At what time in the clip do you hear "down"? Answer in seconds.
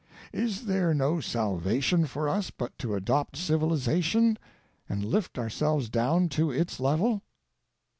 5.91-6.27